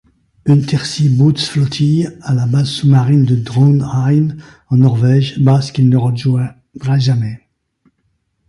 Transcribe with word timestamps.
Unterseebootsflottille 0.47 2.11
à 2.23 2.33
la 2.33 2.47
base 2.47 2.69
sous-marine 2.69 3.23
de 3.23 3.35
Drontheim 3.35 4.35
en 4.69 4.77
Norvège, 4.77 5.37
base 5.37 5.71
qu'il 5.71 5.89
ne 5.89 5.97
rejoindra 5.97 6.97
jamais. 6.97 7.39